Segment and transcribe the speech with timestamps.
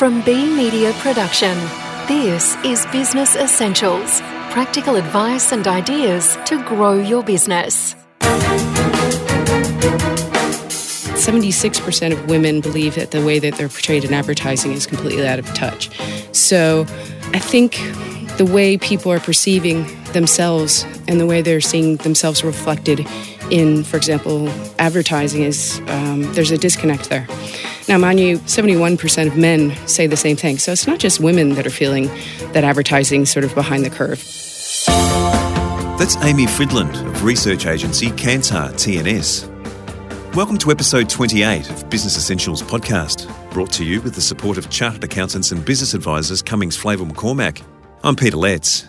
[0.00, 1.58] From Being Media Production,
[2.08, 7.94] this is Business Essentials practical advice and ideas to grow your business.
[11.20, 15.38] 76% of women believe that the way that they're portrayed in advertising is completely out
[15.38, 15.90] of touch.
[16.34, 16.86] So
[17.34, 17.74] I think
[18.38, 23.06] the way people are perceiving themselves and the way they're seeing themselves reflected
[23.50, 24.48] in, for example,
[24.78, 27.26] advertising is um, there's a disconnect there.
[27.90, 30.58] Now, mind you, 71% of men say the same thing.
[30.58, 32.06] So it's not just women that are feeling
[32.52, 34.20] that advertising sort of behind the curve.
[35.98, 39.44] That's Amy Fridland of research agency Kantar TNS.
[40.36, 44.70] Welcome to episode 28 of Business Essentials podcast, brought to you with the support of
[44.70, 47.60] chartered accountants and business advisors Cummings Flavel McCormack.
[48.04, 48.86] I'm Peter Letts.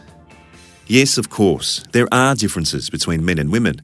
[0.85, 3.81] Yes, of course, there are differences between men and women.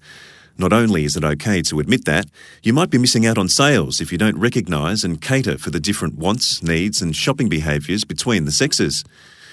[0.59, 2.25] Not only is it okay to admit that,
[2.63, 5.79] you might be missing out on sales if you don't recognise and cater for the
[5.79, 9.03] different wants, needs, and shopping behaviours between the sexes.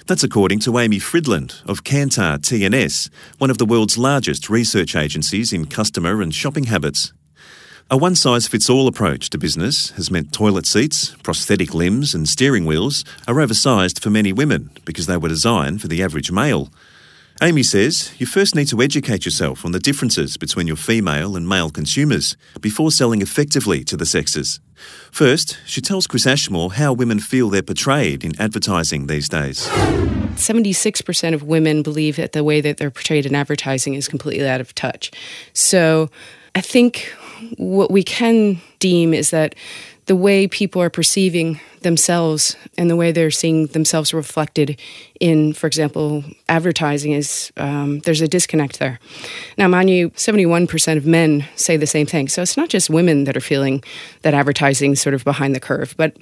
[0.07, 5.53] That's according to Amy Fridland of Kantar TNS, one of the world's largest research agencies
[5.53, 7.13] in customer and shopping habits.
[7.91, 12.27] A one size fits all approach to business has meant toilet seats, prosthetic limbs, and
[12.27, 16.71] steering wheels are oversized for many women because they were designed for the average male.
[17.43, 21.49] Amy says you first need to educate yourself on the differences between your female and
[21.49, 24.61] male consumers before selling effectively to the sexes.
[25.11, 29.67] First, she tells Chris Ashmore how women feel they're portrayed in advertising these days.
[29.67, 34.61] 76% of women believe that the way that they're portrayed in advertising is completely out
[34.61, 35.11] of touch.
[35.55, 36.11] So
[36.55, 37.13] I think
[37.57, 39.57] what we can deem is that
[40.07, 44.81] the way people are perceiving themselves and the way they're seeing themselves reflected
[45.21, 48.99] in, for example, advertising is um, there's a disconnect there.
[49.57, 52.29] Now, mind you, 71% of men say the same thing.
[52.29, 53.85] So it's not just women that are feeling
[54.23, 56.17] that advertising is sort of behind the curve, but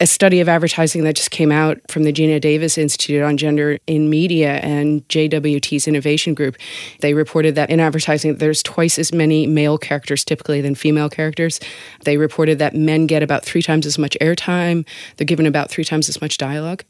[0.00, 3.78] a study of advertising that just came out from the Geena Davis Institute on Gender
[3.86, 6.56] in Media and JWT's Innovation Group.
[7.00, 11.60] They reported that in advertising, there's twice as many male characters typically than female characters.
[12.04, 15.84] They reported that men get about three times as much airtime, they're given about three
[15.84, 16.84] times as much dialogue.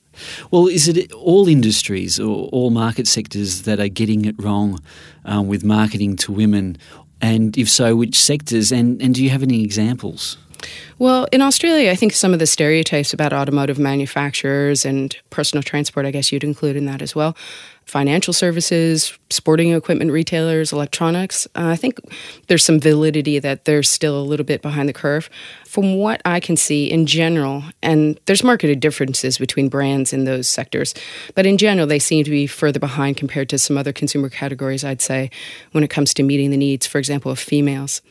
[0.50, 4.80] Well, is it all industries or all market sectors that are getting it wrong
[5.24, 6.76] um, with marketing to women?
[7.20, 8.72] And if so, which sectors?
[8.72, 10.38] And, and do you have any examples?
[10.98, 16.04] Well, in Australia, I think some of the stereotypes about automotive manufacturers and personal transport,
[16.06, 17.36] I guess you'd include in that as well,
[17.90, 21.46] financial services, sporting equipment retailers, electronics.
[21.56, 21.98] Uh, I think
[22.46, 25.28] there's some validity that they're still a little bit behind the curve.
[25.66, 30.48] From what I can see in general, and there's marketed differences between brands in those
[30.48, 30.94] sectors,
[31.34, 34.84] but in general, they seem to be further behind compared to some other consumer categories,
[34.84, 35.30] I'd say,
[35.72, 38.02] when it comes to meeting the needs, for example, of females.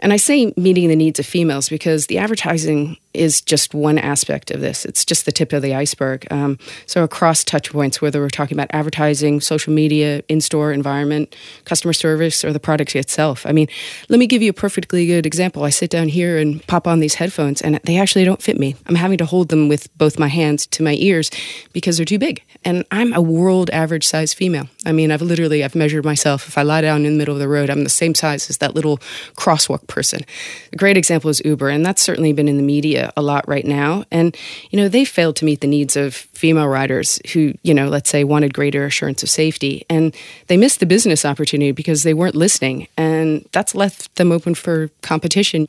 [0.00, 4.50] And I say meeting the needs of females because the advertising is just one aspect
[4.50, 4.84] of this.
[4.84, 6.26] It's just the tip of the iceberg.
[6.30, 11.92] Um, so across touch points, whether we're talking about advertising, social media, in-store environment, customer
[11.92, 13.46] service, or the product itself.
[13.46, 13.68] I mean,
[14.08, 15.64] let me give you a perfectly good example.
[15.64, 18.76] I sit down here and pop on these headphones, and they actually don't fit me.
[18.86, 21.30] I'm having to hold them with both my hands to my ears
[21.72, 22.42] because they're too big.
[22.64, 24.68] And I'm a world average size female.
[24.86, 26.48] I mean, I've literally I've measured myself.
[26.48, 28.58] If I lie down in the middle of the road, I'm the same size as
[28.58, 28.98] that little
[29.36, 30.20] crosswalk person.
[30.72, 33.64] A great example is Uber, and that's certainly been in the media a lot right
[33.64, 34.04] now.
[34.10, 34.36] And,
[34.70, 38.10] you know, they failed to meet the needs of female riders who, you know, let's
[38.10, 39.84] say wanted greater assurance of safety.
[39.88, 40.14] And
[40.46, 42.88] they missed the business opportunity because they weren't listening.
[42.96, 45.68] And that's left them open for competition.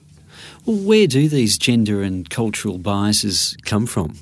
[0.65, 4.17] Well, where do these gender and cultural biases come from?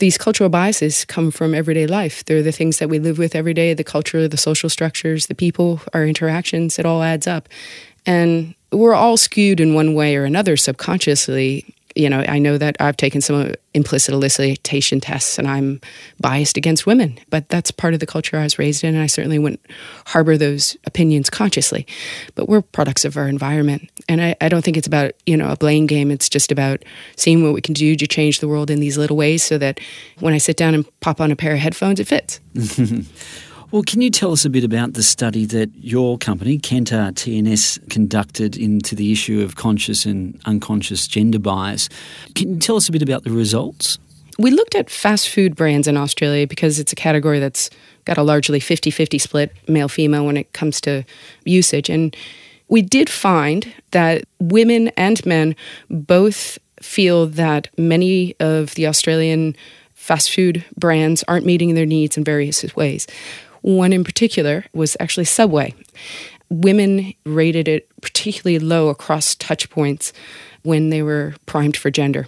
[0.00, 2.24] these cultural biases come from everyday life.
[2.24, 5.34] They're the things that we live with every day the culture, the social structures, the
[5.34, 6.78] people, our interactions.
[6.78, 7.48] It all adds up.
[8.04, 11.74] And we're all skewed in one way or another subconsciously.
[11.96, 15.80] You know, I know that I've taken some uh, implicit elicitation tests and I'm
[16.20, 19.06] biased against women, but that's part of the culture I was raised in, and I
[19.06, 19.60] certainly wouldn't
[20.06, 21.86] harbor those opinions consciously.
[22.34, 23.90] But we're products of our environment.
[24.08, 26.10] And I, I don't think it's about, you know, a blame game.
[26.10, 26.84] It's just about
[27.16, 29.80] seeing what we can do to change the world in these little ways so that
[30.20, 32.40] when I sit down and pop on a pair of headphones, it fits.
[33.72, 37.88] Well, can you tell us a bit about the study that your company, Kantar TNS,
[37.88, 41.88] conducted into the issue of conscious and unconscious gender bias?
[42.34, 43.96] Can you tell us a bit about the results?
[44.40, 47.70] We looked at fast food brands in Australia because it's a category that's
[48.06, 51.04] got a largely 50 50 split male female when it comes to
[51.44, 51.88] usage.
[51.88, 52.16] And
[52.66, 55.54] we did find that women and men
[55.88, 59.54] both feel that many of the Australian
[59.94, 63.06] fast food brands aren't meeting their needs in various ways.
[63.62, 65.74] One in particular was actually Subway.
[66.48, 70.12] Women rated it particularly low across touch points
[70.62, 72.26] when they were primed for gender.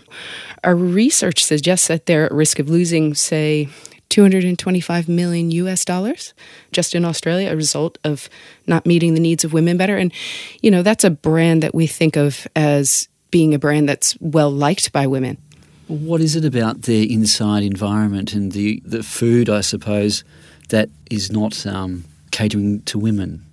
[0.65, 3.69] Our research suggests that they're at risk of losing, say,
[4.13, 6.35] 225 million US dollars
[6.71, 8.29] just in Australia, a result of
[8.67, 9.97] not meeting the needs of women better.
[9.97, 10.13] And,
[10.61, 14.51] you know, that's a brand that we think of as being a brand that's well
[14.51, 15.39] liked by women.
[15.89, 20.25] What is it about their inside environment and the, the food, I suppose,
[20.73, 23.47] that is not um, catering to women?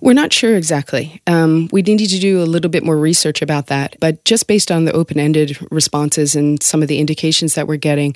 [0.00, 1.22] We're not sure exactly.
[1.26, 3.96] Um, we need to do a little bit more research about that.
[4.00, 7.76] But just based on the open ended responses and some of the indications that we're
[7.76, 8.14] getting,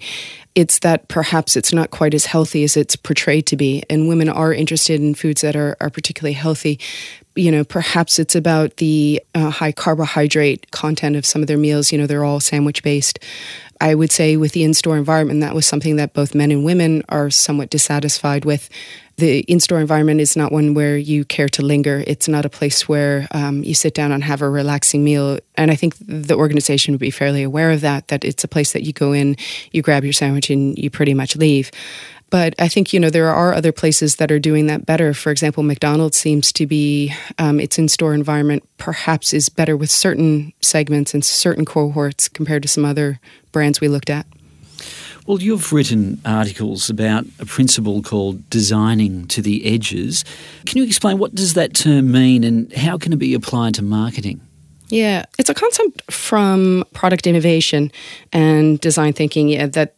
[0.55, 3.85] it's that perhaps it's not quite as healthy as it's portrayed to be.
[3.88, 6.79] And women are interested in foods that are, are particularly healthy.
[7.38, 11.93] You know, perhaps it's about the uh, high carbohydrate content of some of their meals.
[11.93, 13.19] You know, they're all sandwich based.
[13.81, 16.64] I would say with the in store environment, that was something that both men and
[16.64, 18.69] women are somewhat dissatisfied with
[19.19, 22.05] the in-store environment is not one where you care to linger.
[22.06, 25.40] It's not a place where um, you sit down and have a relaxing meal.
[25.56, 28.08] And I think the organization would be fairly aware of that.
[28.08, 29.37] That it's a place that you go in,
[29.73, 31.73] you grab your sandwich, and you pretty much leave.
[32.30, 35.14] But I think you know there are other places that are doing that better.
[35.14, 40.52] For example, McDonald's seems to be um, its in-store environment perhaps is better with certain
[40.60, 43.19] segments and certain cohorts compared to some other
[43.52, 44.26] brands we looked at.
[45.26, 50.25] Well, you've written articles about a principle called designing to the edges.
[50.64, 53.82] Can you explain what does that term mean and how can it be applied to
[53.82, 54.40] marketing?
[54.88, 57.92] Yeah, it's a concept from product innovation
[58.32, 59.96] and design thinking yeah, that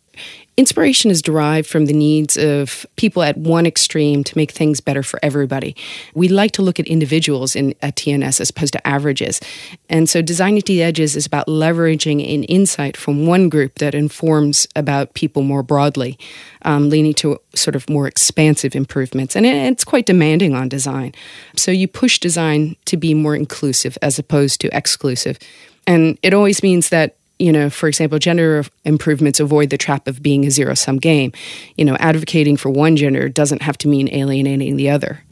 [0.61, 5.03] Inspiration is derived from the needs of people at one extreme to make things better
[5.03, 5.75] for everybody.
[6.13, 9.41] We like to look at individuals in at TNS as opposed to averages.
[9.89, 13.95] And so designing to the edges is about leveraging an insight from one group that
[13.95, 16.19] informs about people more broadly,
[16.63, 19.37] um, leading to sort of more expansive improvements.
[19.37, 21.15] And it's quite demanding on design.
[21.57, 25.39] So you push design to be more inclusive as opposed to exclusive.
[25.87, 30.23] And it always means that you know, for example, gender improvements avoid the trap of
[30.23, 31.33] being a zero sum game.
[31.77, 35.23] You know, advocating for one gender doesn't have to mean alienating the other.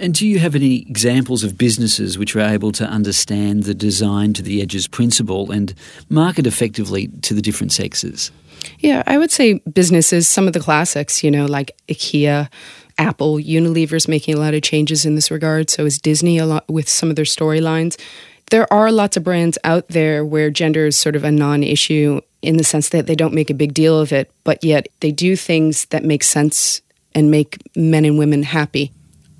[0.00, 4.32] And do you have any examples of businesses which are able to understand the design
[4.32, 5.74] to the edges principle and
[6.08, 8.32] market effectively to the different sexes?
[8.80, 12.48] Yeah, I would say businesses, some of the classics, you know, like IKEA,
[12.98, 15.70] Apple, Unilever's making a lot of changes in this regard.
[15.70, 17.96] So is Disney a lot with some of their storylines
[18.52, 22.20] there are lots of brands out there where gender is sort of a non issue
[22.42, 25.10] in the sense that they don't make a big deal of it, but yet they
[25.10, 26.82] do things that make sense
[27.14, 28.92] and make men and women happy.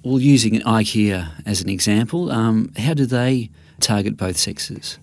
[0.02, 3.50] Well, using IKEA as an example, um, how do they
[3.82, 4.98] target both sexes?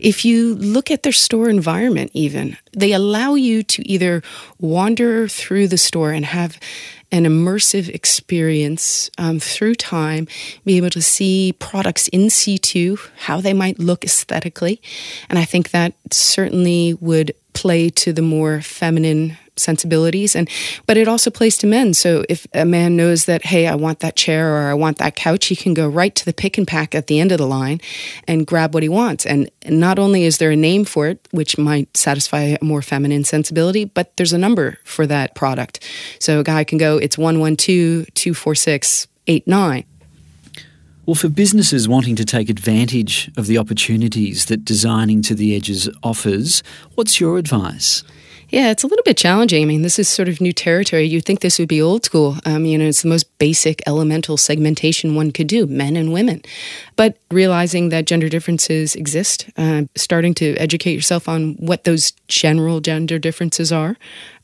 [0.00, 4.22] If you look at their store environment, even, they allow you to either
[4.58, 6.58] wander through the store and have
[7.12, 10.26] an immersive experience um, through time,
[10.64, 14.80] be able to see products in situ, how they might look aesthetically.
[15.28, 20.34] And I think that certainly would play to the more feminine sensibilities.
[20.34, 20.48] And
[20.86, 21.94] but it also plays to men.
[21.94, 25.14] So if a man knows that hey i want that chair or i want that
[25.14, 27.46] couch he can go right to the pick and pack at the end of the
[27.46, 27.80] line
[28.26, 29.26] and grab what he wants.
[29.26, 33.24] And not only is there a name for it which might satisfy a more feminine
[33.24, 35.84] sensibility but there's a number for that product.
[36.18, 39.84] So a guy can go it's 112 246 89
[41.06, 45.88] well, for businesses wanting to take advantage of the opportunities that designing to the edges
[46.02, 46.62] offers,
[46.94, 48.04] what's your advice?
[48.50, 49.62] Yeah, it's a little bit challenging.
[49.62, 51.04] I mean, this is sort of new territory.
[51.06, 52.36] You'd think this would be old school.
[52.44, 56.42] Um, you know, it's the most basic elemental segmentation one could do, men and women.
[56.94, 62.80] But realizing that gender differences exist, uh, starting to educate yourself on what those general
[62.80, 63.96] gender differences are,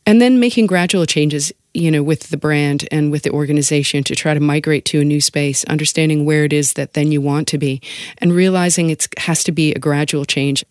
[0.07, 4.15] and then making gradual changes you know with the brand and with the organization to
[4.15, 7.49] try to migrate to a new space understanding where it is that then you want
[7.49, 7.81] to be
[8.19, 10.65] and realizing it has to be a gradual change.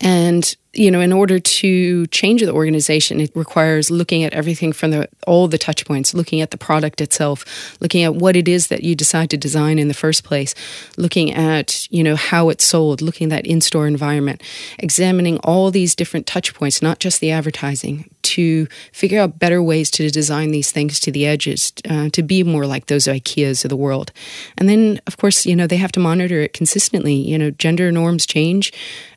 [0.00, 4.90] And you know, in order to change the organization, it requires looking at everything from
[4.90, 8.68] the all the touch points, looking at the product itself, looking at what it is
[8.68, 10.54] that you decide to design in the first place,
[10.96, 14.42] looking at, you know, how it's sold, looking at that in-store environment,
[14.78, 19.90] examining all these different touch points, not just the advertising, to figure out better ways
[19.90, 23.68] to design these things to the edges, uh, to be more like those IKEAs of
[23.68, 24.10] the world.
[24.56, 27.14] And then, of course, you know, they have to monitor it consistently.
[27.14, 28.72] You know, gender norms change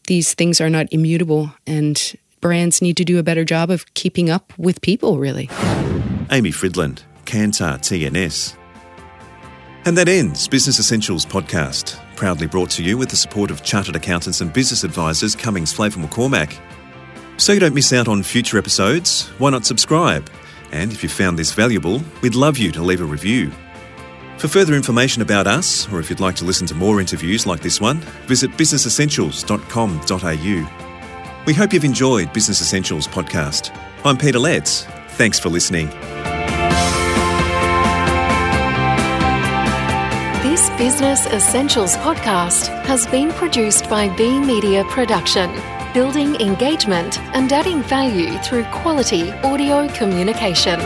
[0.06, 4.30] these things are not immutable, and brands need to do a better job of keeping
[4.30, 5.50] up with people, really.
[6.32, 8.56] Amy Fridland, Kantar TNS.
[9.86, 13.96] And that ends Business Essentials podcast, proudly brought to you with the support of chartered
[13.96, 16.60] accountants and business advisors Cummings Flavel McCormack.
[17.38, 20.30] So you don't miss out on future episodes, why not subscribe?
[20.72, 23.52] And if you found this valuable, we'd love you to leave a review.
[24.38, 27.62] For further information about us, or if you'd like to listen to more interviews like
[27.62, 31.44] this one, visit businessessentials.com.au.
[31.46, 33.76] We hope you've enjoyed Business Essentials podcast.
[34.04, 34.84] I'm Peter Letts.
[35.10, 35.88] Thanks for listening.
[40.44, 45.52] This Business Essentials podcast has been produced by B Media Production,
[45.94, 50.80] building engagement and adding value through quality audio communication.